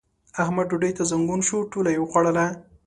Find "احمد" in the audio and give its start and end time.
0.41-0.65